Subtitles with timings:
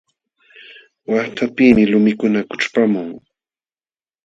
[1.11, 3.07] Waqtapiqmi lumikuna kućhpamun.